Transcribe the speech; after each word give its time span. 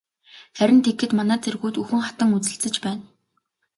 Харин 0.57 0.79
тэгэхэд 0.85 1.11
манай 1.15 1.39
цэргүүд 1.43 1.75
үхэн 1.81 2.01
хатан 2.05 2.29
үзэлцэж 2.37 2.75
байна. 2.85 3.03